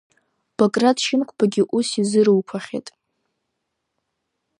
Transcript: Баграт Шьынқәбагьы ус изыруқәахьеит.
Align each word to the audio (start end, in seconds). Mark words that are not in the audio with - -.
Баграт 0.57 0.97
Шьынқәбагьы 1.05 1.63
ус 1.77 1.87
изыруқәахьеит. 2.01 2.87